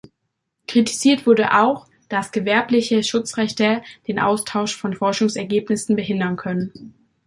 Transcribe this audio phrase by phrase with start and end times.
[0.67, 6.95] Kritisiert wurde auch, dass Gewerbliche Schutzrechte den Austausch von Forschungsergebnissen behindern können.